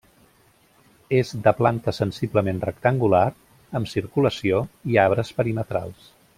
És 1.17 1.33
de 1.47 1.53
planta 1.59 1.93
sensiblement 1.97 2.63
rectangular, 2.69 3.23
amb 3.81 3.93
circulació 3.95 4.65
i 4.95 4.99
arbres 5.07 5.35
perimetrals. 5.43 6.11